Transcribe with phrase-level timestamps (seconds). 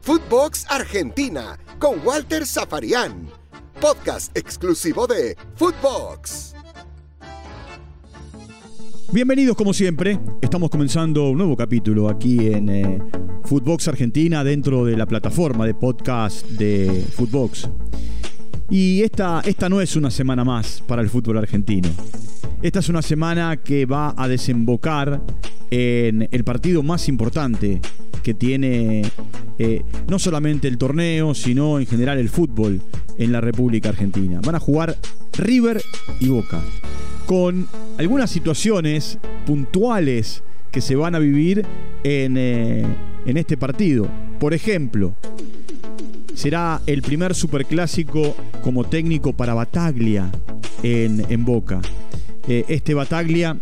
[0.00, 3.28] Footbox Argentina con Walter Zafarian.
[3.80, 6.54] Podcast exclusivo de Footbox.
[9.12, 10.18] Bienvenidos como siempre.
[10.40, 12.98] Estamos comenzando un nuevo capítulo aquí en eh,
[13.44, 17.68] Footbox Argentina dentro de la plataforma de podcast de Footbox.
[18.70, 21.90] Y esta, esta no es una semana más para el fútbol argentino.
[22.62, 25.22] Esta es una semana que va a desembocar
[25.74, 27.80] en el partido más importante
[28.22, 29.02] que tiene
[29.58, 32.82] eh, no solamente el torneo, sino en general el fútbol
[33.16, 34.42] en la República Argentina.
[34.44, 34.98] Van a jugar
[35.32, 35.82] River
[36.20, 36.62] y Boca,
[37.24, 37.66] con
[37.96, 41.64] algunas situaciones puntuales que se van a vivir
[42.04, 42.84] en, eh,
[43.24, 44.10] en este partido.
[44.38, 45.14] Por ejemplo,
[46.34, 50.30] será el primer superclásico como técnico para Bataglia
[50.82, 51.80] en, en Boca.
[52.46, 53.56] Eh, este Bataglia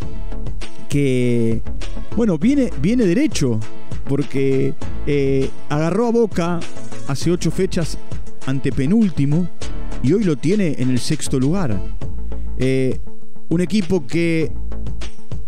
[0.90, 1.62] que,
[2.16, 3.58] bueno, viene, viene derecho
[4.08, 4.74] porque
[5.06, 6.60] eh, agarró a Boca
[7.08, 7.96] hace ocho fechas
[8.46, 9.48] ante penúltimo
[10.02, 11.80] y hoy lo tiene en el sexto lugar.
[12.58, 12.98] Eh,
[13.48, 14.52] un equipo que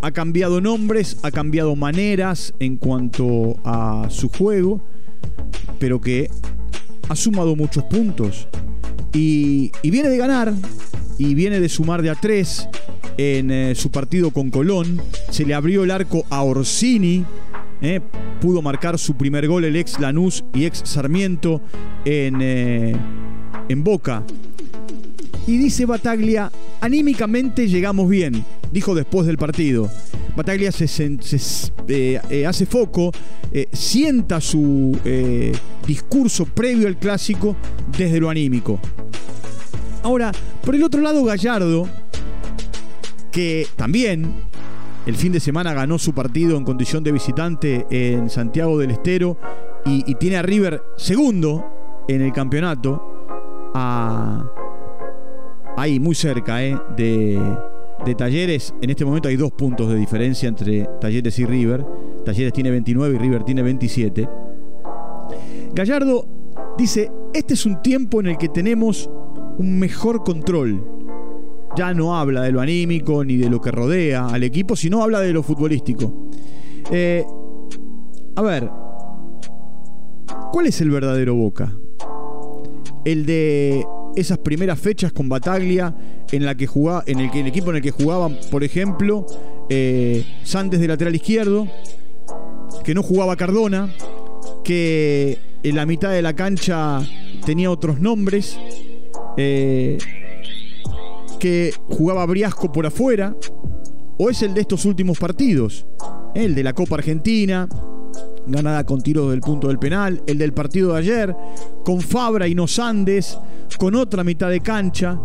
[0.01, 4.81] ha cambiado nombres, ha cambiado maneras en cuanto a su juego,
[5.79, 6.29] pero que
[7.09, 8.49] ha sumado muchos puntos.
[9.13, 10.53] Y, y viene de ganar,
[11.19, 12.69] y viene de sumar de a tres
[13.17, 15.01] en eh, su partido con Colón.
[15.31, 17.25] Se le abrió el arco a Orsini.
[17.81, 18.01] eh,
[18.41, 21.61] pudo marcar su primer gol el ex Lanús y ex Sarmiento
[22.05, 22.97] en, eh,
[23.69, 24.23] en Boca.
[25.47, 29.91] Y dice Bataglia, anímicamente llegamos bien, dijo después del partido.
[30.37, 33.11] Bataglia hace foco,
[33.73, 34.97] sienta su
[35.87, 37.57] discurso previo al clásico
[37.99, 38.79] desde lo anímico.
[40.05, 40.33] Ahora,
[40.65, 41.89] por el otro lado, Gallardo,
[43.33, 44.33] que también
[45.07, 49.37] el fin de semana ganó su partido en condición de visitante en Santiago del Estero
[49.85, 54.45] y, tiene a River segundo en el campeonato, a-
[55.77, 57.41] ahí muy cerca eh, de,
[58.05, 58.73] de Talleres.
[58.81, 61.85] En este momento hay dos puntos de diferencia entre Talleres y River.
[62.25, 64.29] Talleres tiene 29 y River tiene 27.
[65.75, 66.27] Gallardo
[66.79, 69.11] dice, este es un tiempo en el que tenemos
[69.59, 71.02] un mejor control.
[71.77, 75.21] Ya no habla de lo anímico ni de lo que rodea al equipo, sino habla
[75.21, 76.29] de lo futbolístico.
[76.91, 77.25] Eh,
[78.37, 78.69] a ver,
[80.53, 81.73] ¿cuál es el verdadero Boca?
[83.05, 83.85] El de
[84.17, 85.95] esas primeras fechas con Bataglia
[86.31, 89.25] en la que jugaba, en el, que- el equipo en el que jugaban, por ejemplo,
[89.71, 90.25] eh,
[90.79, 91.67] de lateral izquierdo,
[92.85, 93.93] que no jugaba Cardona,
[94.65, 97.01] que en la mitad de la cancha
[97.47, 98.59] tenía otros nombres,
[99.37, 99.99] eh,
[101.43, 103.35] que jugaba Briasco por afuera,
[104.17, 105.85] o es el de estos últimos partidos,
[106.37, 107.69] el de la Copa Argentina,
[108.47, 111.37] ganada con tiros del punto del penal, el del partido de ayer,
[111.85, 113.37] con Fabra y Nos Andes,
[113.77, 115.21] con otra mitad de cancha,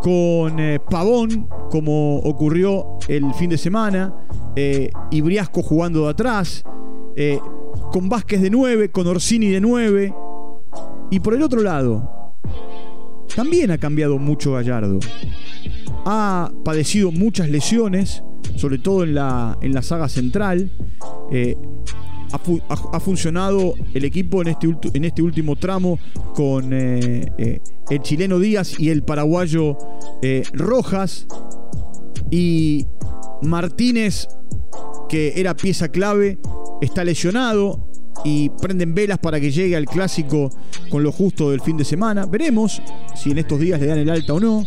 [0.00, 4.14] con eh, Pavón, como ocurrió el fin de semana,
[4.54, 6.62] eh, y Briasco jugando de atrás,
[7.16, 7.40] eh,
[7.90, 10.14] con Vázquez de 9, con Orsini de 9,
[11.10, 12.17] y por el otro lado,
[13.38, 14.98] también ha cambiado mucho Gallardo.
[16.04, 18.24] Ha padecido muchas lesiones,
[18.56, 20.72] sobre todo en la, en la saga central.
[21.30, 21.54] Eh,
[22.32, 26.00] ha, fu- ha- ha funcionado el equipo en este, en este último tramo
[26.34, 27.60] con eh, eh,
[27.90, 29.78] el chileno Díaz y el paraguayo
[30.54, 31.28] Rojas.
[32.32, 32.86] Y
[33.42, 34.26] Martínez,
[35.08, 36.40] que era pieza clave,
[36.82, 37.87] está lesionado
[38.24, 40.50] y prenden velas para que llegue al clásico
[40.90, 42.26] con lo justo del fin de semana.
[42.26, 42.82] Veremos
[43.16, 44.64] si en estos días le dan el alta o no.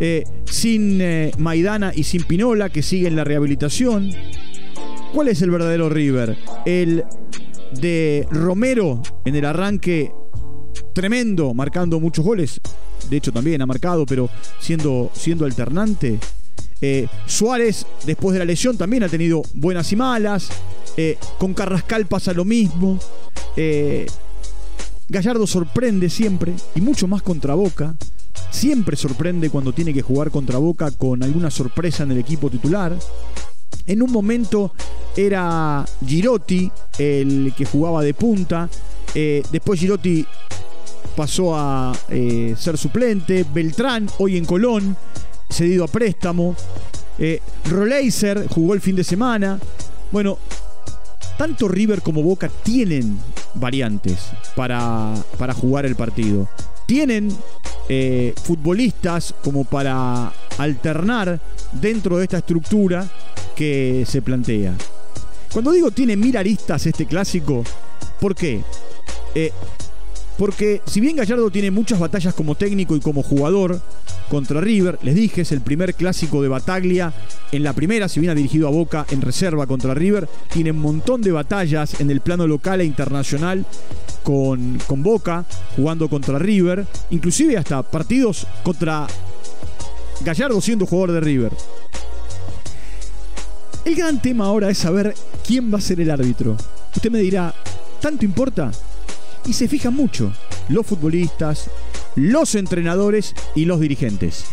[0.00, 4.10] Eh, sin eh, Maidana y sin Pinola, que siguen la rehabilitación.
[5.12, 6.36] ¿Cuál es el verdadero River?
[6.64, 7.04] El
[7.80, 10.12] de Romero en el arranque
[10.94, 12.60] tremendo, marcando muchos goles.
[13.10, 14.28] De hecho, también ha marcado, pero
[14.60, 16.18] siendo, siendo alternante.
[16.80, 20.48] Eh, Suárez, después de la lesión, también ha tenido buenas y malas.
[20.96, 22.98] Eh, con Carrascal pasa lo mismo.
[23.56, 24.06] Eh,
[25.08, 27.94] Gallardo sorprende siempre, y mucho más contra Boca.
[28.50, 32.96] Siempre sorprende cuando tiene que jugar contra Boca con alguna sorpresa en el equipo titular.
[33.86, 34.72] En un momento
[35.16, 38.68] era Girotti el que jugaba de punta.
[39.14, 40.24] Después Girotti
[41.16, 43.44] pasó a ser suplente.
[43.52, 44.96] Beltrán, hoy en Colón,
[45.48, 46.54] cedido a préstamo.
[47.18, 49.58] Eh, Roleiser jugó el fin de semana.
[50.10, 50.38] Bueno,
[51.36, 53.18] tanto River como Boca tienen
[53.54, 56.48] variantes para, para jugar el partido.
[56.86, 57.28] Tienen
[57.88, 61.40] eh, futbolistas como para alternar
[61.72, 63.08] dentro de esta estructura
[63.54, 64.74] que se plantea.
[65.52, 67.64] Cuando digo tiene mil aristas este clásico,
[68.20, 68.62] ¿por qué?
[69.34, 69.52] Eh,
[70.38, 73.80] porque si bien Gallardo tiene muchas batallas como técnico y como jugador
[74.30, 77.12] contra River, les dije, es el primer clásico de Bataglia
[77.50, 80.78] en la primera, si bien ha dirigido a Boca en reserva contra River, tiene un
[80.78, 83.66] montón de batallas en el plano local e internacional
[84.22, 85.44] con, con Boca,
[85.74, 89.08] jugando contra River, inclusive hasta partidos contra
[90.20, 91.52] Gallardo siendo jugador de River.
[93.84, 95.14] El gran tema ahora es saber
[95.44, 96.56] quién va a ser el árbitro.
[96.94, 97.52] Usted me dirá,
[98.00, 98.70] ¿tanto importa?
[99.46, 100.32] Y se fijan mucho
[100.68, 101.70] los futbolistas,
[102.16, 104.46] los entrenadores y los dirigentes.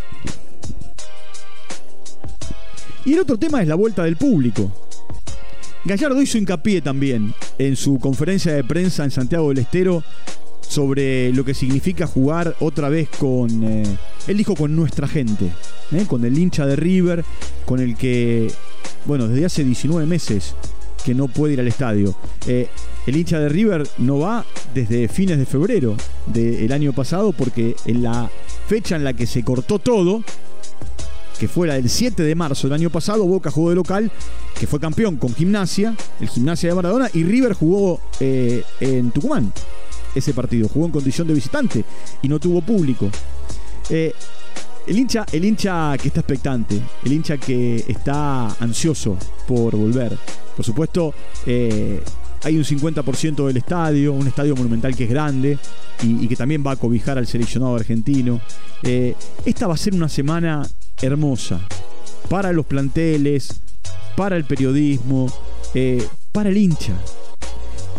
[3.05, 4.71] Y el otro tema es la vuelta del público.
[5.85, 10.03] Gallardo hizo hincapié también en su conferencia de prensa en Santiago del Estero
[10.67, 13.83] sobre lo que significa jugar otra vez con, eh,
[14.27, 15.51] él dijo con nuestra gente,
[15.91, 16.05] ¿eh?
[16.07, 17.23] con el hincha de River,
[17.65, 18.51] con el que,
[19.05, 20.55] bueno, desde hace 19 meses
[21.05, 22.15] que no puede ir al estadio.
[22.47, 22.67] Eh,
[23.05, 24.43] el hincha de River no va
[24.75, 25.95] desde fines de febrero
[26.27, 28.29] del año pasado porque en la
[28.67, 30.21] fecha en la que se cortó todo,
[31.39, 34.11] que fue la del 7 de marzo del año pasado, Boca jugó de local,
[34.59, 39.51] que fue campeón con Gimnasia, el Gimnasia de Maradona, y River jugó eh, en Tucumán
[40.13, 41.85] ese partido, jugó en condición de visitante
[42.21, 43.09] y no tuvo público.
[43.89, 44.13] Eh,
[44.87, 49.17] el hincha, el hincha que está expectante, el hincha que está ansioso
[49.47, 50.17] por volver.
[50.55, 51.13] Por supuesto,
[51.45, 52.01] eh,
[52.45, 55.57] hay un 50% del estadio, un estadio monumental que es grande
[56.03, 58.39] y, que también va a cobijar al seleccionado argentino.
[58.83, 60.65] esta va a ser una semana
[61.01, 61.59] hermosa
[62.29, 63.49] para los planteles,
[64.15, 65.27] para el periodismo,
[65.73, 66.93] eh, para el hincha.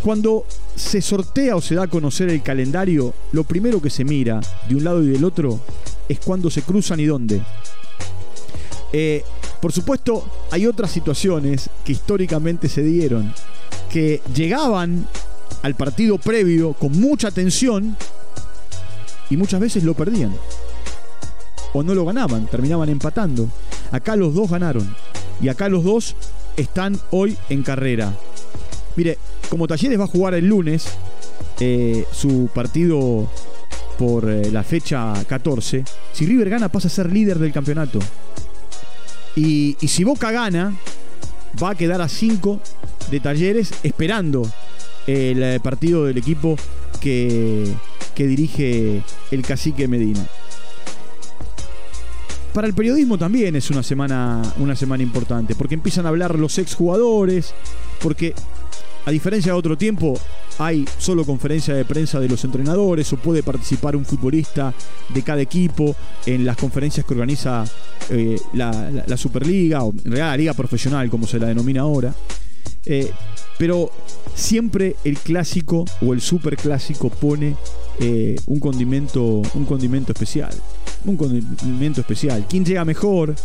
[0.02, 4.40] Cuando se sortea o se da a conocer el calendario, lo primero que se mira
[4.68, 5.60] de un lado y del otro
[6.08, 7.42] es cuándo se cruzan y dónde.
[8.92, 9.24] Eh,
[9.60, 13.32] por supuesto, hay otras situaciones que históricamente se dieron,
[13.90, 15.06] que llegaban
[15.62, 17.96] al partido previo con mucha tensión
[19.30, 20.34] y muchas veces lo perdían
[21.72, 23.48] o no lo ganaban, terminaban empatando.
[23.92, 24.94] Acá los dos ganaron
[25.40, 26.16] y acá los dos
[26.56, 28.14] están hoy en carrera.
[28.96, 29.18] Mire,
[29.50, 30.86] como Talleres va a jugar el lunes
[31.60, 33.28] eh, su partido
[33.98, 37.98] por eh, la fecha 14, si River gana pasa a ser líder del campeonato.
[39.36, 40.74] Y, si Boca gana,
[41.62, 42.58] va a quedar a 5
[43.10, 44.50] de Talleres esperando
[45.06, 46.56] el eh, partido del equipo
[47.00, 47.70] que,
[48.14, 50.26] que dirige el cacique Medina.
[52.54, 56.56] Para el periodismo también es una semana, una semana importante, porque empiezan a hablar los
[56.56, 57.52] exjugadores,
[58.00, 58.34] porque
[59.06, 60.18] a diferencia de otro tiempo,
[60.58, 64.74] hay solo conferencia de prensa de los entrenadores o puede participar un futbolista
[65.14, 65.94] de cada equipo
[66.26, 67.64] en las conferencias que organiza
[68.10, 72.12] eh, la, Superliga o en realidad la Liga Profesional, como se la denomina ahora.
[72.84, 73.12] Eh,
[73.58, 73.92] pero
[74.34, 77.54] siempre el clásico o el superclásico pone
[78.00, 80.52] eh, un, condimento, un condimento especial.
[81.04, 82.44] Un condimento especial.
[82.48, 83.36] ¿Quién llega mejor?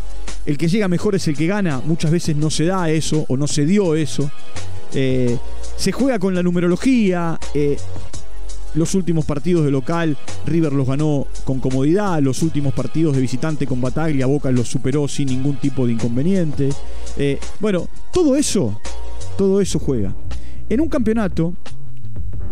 [0.44, 1.84] El que llega mejor es el que gana.
[1.86, 4.32] Muchas veces no se da eso o no se dio eso.
[4.94, 5.38] Eh,
[5.78, 7.40] se juega con la numerología.
[7.54, 7.78] Eh,
[8.74, 12.22] los últimos partidos de local, River los ganó con comodidad.
[12.22, 16.70] Los últimos partidos de visitante con Bataglia, Boca los superó sin ningún tipo de inconveniente.
[17.60, 18.80] bueno, todo eso,
[19.38, 20.16] todo eso juega.
[20.70, 21.54] En un campeonato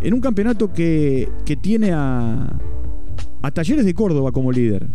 [0.01, 1.29] en un campeonato que,
[1.61, 2.57] tiene a,
[3.41, 4.87] a Talleres de Córdoba como líder.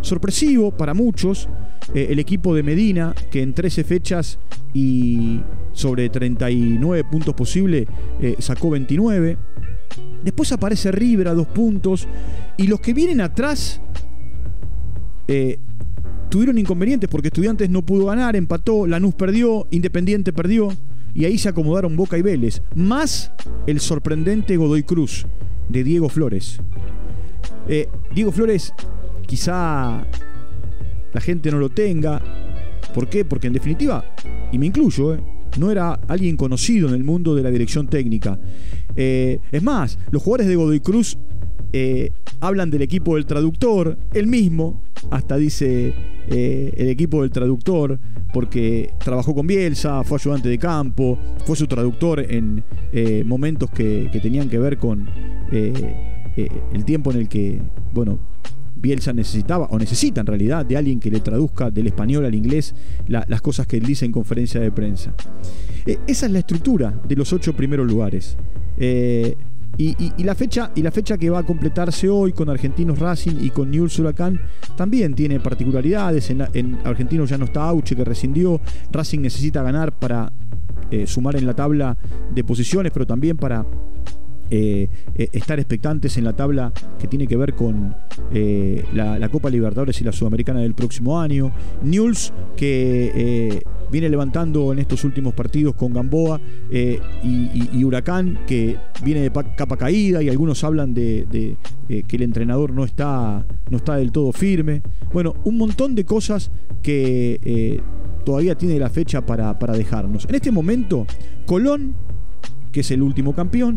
[0.00, 1.48] Sorpresivo para muchos,
[1.94, 4.38] eh, el equipo de Medina, que en 13 fechas
[4.74, 5.40] y
[5.72, 7.86] sobre 39 puntos posible,
[8.20, 9.36] eh, sacó 29.
[10.22, 12.06] Después aparece River a dos puntos.
[12.56, 13.80] Y los que vienen atrás
[15.28, 15.58] eh,
[16.28, 20.68] tuvieron inconvenientes porque Estudiantes no pudo ganar, empató, Lanús perdió, Independiente perdió
[21.14, 23.32] y ahí se acomodaron Boca y Vélez, más
[23.66, 25.26] el sorprendente Godoy Cruz
[25.68, 26.60] de Diego Flores.
[27.68, 28.72] Eh, Diego Flores
[29.26, 30.06] quizá
[31.12, 32.22] la gente no lo tenga.
[32.94, 33.24] ¿Por qué?
[33.24, 34.04] Porque en definitiva,
[34.52, 35.20] y me incluyo, eh,
[35.58, 38.38] no era alguien conocido en el mundo de la dirección técnica.
[38.96, 41.18] Eh, es más, los jugadores de Godoy Cruz
[42.40, 45.92] hablan del equipo del traductor, él mismo, hasta dice
[46.28, 47.98] el equipo del traductor,
[48.32, 52.62] porque trabajó con Bielsa, fue ayudante de campo, fue su traductor en
[52.92, 55.08] eh, momentos que, tenían que ver con
[55.50, 57.60] eh, eh, el tiempo en el que,
[57.92, 58.18] bueno,
[58.80, 62.74] Bielsa necesitaba, o necesita en realidad, de alguien que le traduzca del español al inglés
[63.06, 65.14] las cosas que él dice en conferencia de prensa.
[66.06, 68.36] esa es la estructura de los ocho primeros lugares.
[69.80, 73.50] Y, la fecha, y la fecha que va a completarse hoy con Argentinos Racing y
[73.50, 74.40] con Newell's Huracán
[74.76, 76.30] también tiene particularidades.
[76.30, 78.60] En, Argentinos ya no está Auche que rescindió.
[78.90, 80.32] Racing necesita ganar para
[81.06, 81.96] sumar en la tabla
[82.34, 83.64] de posiciones, pero también para
[84.50, 87.94] eh, eh, estar expectantes en la tabla que tiene que ver con
[88.32, 91.52] eh, la, Copa Libertadores y la Sudamericana del próximo año.
[91.82, 96.40] Newell's que viene levantando en estos últimos partidos con Gamboa
[97.22, 102.84] y, Huracán que viene de capa caída y algunos hablan de, que el entrenador no
[102.84, 104.82] está, no está del todo firme.
[105.12, 106.50] Bueno, un montón de cosas
[106.82, 107.82] que
[108.24, 110.24] todavía tiene la fecha para dejarnos.
[110.26, 111.06] En este momento,
[111.46, 112.07] Colón
[112.70, 113.76] que es el último campeón.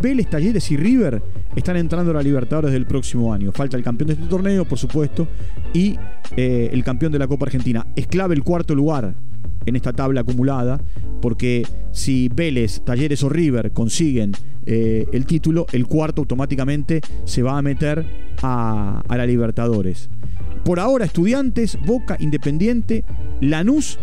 [0.00, 1.22] Vélez, Talleres y River
[1.54, 3.52] están entrando a la Libertadores del próximo año.
[3.52, 5.28] Falta el campeón de este torneo, por supuesto,
[5.74, 5.98] y
[6.36, 7.86] eh, el campeón de la Copa Argentina.
[7.96, 9.14] Es clave el cuarto lugar
[9.66, 10.80] en esta tabla acumulada,
[11.20, 14.32] porque si Vélez, Talleres o River consiguen
[14.64, 18.06] eh, el título, el cuarto automáticamente se va a meter
[18.42, 20.08] a, a la Libertadores.
[20.64, 23.04] Por ahora, Estudiantes, Boca, Independiente,
[23.40, 23.98] Lanús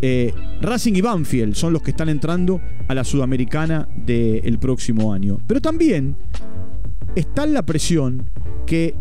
[0.00, 5.38] eh, Racing y Banfield son los que están entrando a la Sudamericana del próximo año.
[5.46, 6.16] Pero también
[7.14, 8.30] está la presión
[8.66, 8.94] que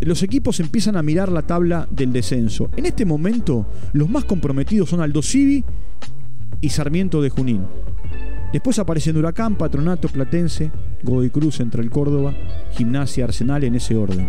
[0.00, 2.70] los equipos empiezan a mirar la tabla del descenso.
[2.76, 5.64] En este momento, los más comprometidos son Aldo Civi
[6.60, 7.66] y Sarmiento de Junín.
[8.52, 10.70] Después aparecen Huracán, Patronato, Platense,
[11.02, 12.34] Godoy Cruz, entre el Córdoba,
[12.72, 14.28] Gimnasia, Arsenal en ese orden.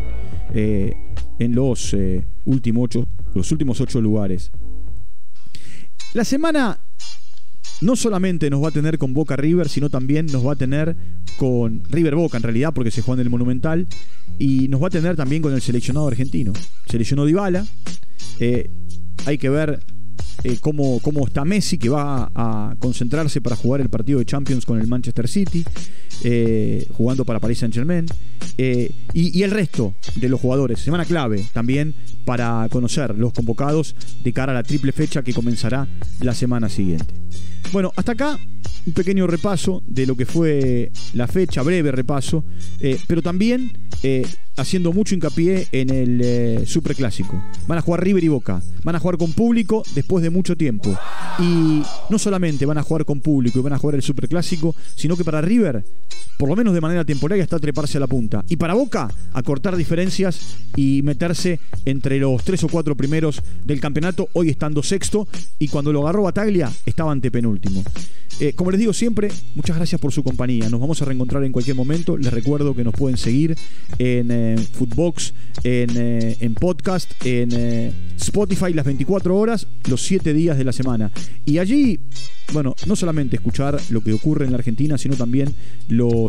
[0.53, 0.95] Eh,
[1.39, 4.51] en los, eh, ocho, los últimos ocho lugares.
[6.13, 6.79] La semana
[7.81, 10.95] no solamente nos va a tener con Boca River, sino también nos va a tener
[11.37, 13.87] con River Boca en realidad, porque se juega en el Monumental,
[14.37, 16.53] y nos va a tener también con el seleccionado argentino.
[16.87, 17.65] Seleccionó Dybala.
[18.39, 18.69] Eh,
[19.25, 19.79] hay que ver
[20.43, 24.79] eh, cómo, está Messi, que va a concentrarse para jugar el partido de Champions con
[24.79, 25.63] el Manchester City,
[26.23, 28.05] eh, jugando para Paris Saint Germain,
[28.57, 30.79] y, y, el resto de los jugadores.
[30.79, 35.87] Semana clave también para conocer los convocados de cara a la triple fecha que comenzará
[36.19, 37.13] la semana siguiente.
[37.71, 38.39] Bueno, hasta acá
[38.85, 42.43] un pequeño repaso de lo que fue la fecha, breve repaso,
[42.79, 43.71] eh, pero también
[44.03, 44.25] eh,
[44.57, 47.41] haciendo mucho hincapié en el eh, Superclásico.
[47.67, 50.97] Van a jugar River y Boca, van a jugar con público después de mucho tiempo.
[51.39, 55.15] Y no solamente van a jugar con público y van a jugar el Superclásico, sino
[55.15, 55.85] que para River,
[56.43, 58.43] por lo menos de manera temporaria, está treparse a la punta.
[58.49, 64.27] Y para Boca, acortar diferencias y meterse entre los tres o cuatro primeros del campeonato,
[64.33, 65.25] hoy estando sexto,
[65.57, 67.81] y cuando lo agarró Bataglia, estaba antepenúltimo.
[68.39, 70.69] Eh, como les digo siempre, muchas gracias por su compañía.
[70.69, 72.17] Nos vamos a reencontrar en cualquier momento.
[72.17, 73.55] Les recuerdo que nos pueden seguir
[73.97, 75.33] en eh, Footbox,
[75.63, 81.11] en, eh, en, podcast, en Spotify las 24 horas, los 7 días de la semana.
[81.45, 81.99] Y allí,
[82.51, 85.53] bueno, no solamente escuchar lo que ocurre en la Argentina, sino también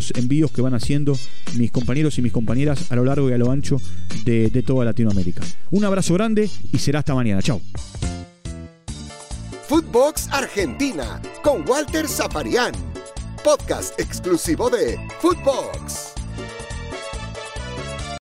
[0.04, 1.16] los envíos que van haciendo
[1.54, 3.76] mis compañeros y mis compañeras a lo largo y a lo ancho
[4.24, 5.42] de, de toda Latinoamérica.
[5.70, 7.42] Un abrazo grande y será hasta mañana.
[7.42, 7.60] Chao.
[9.68, 12.72] Footbox Argentina con Walter Zaparián,
[13.42, 16.23] podcast exclusivo de Footbox.